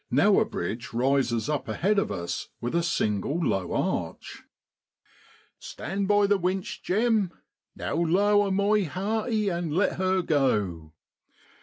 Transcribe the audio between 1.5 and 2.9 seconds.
ahead of us, with a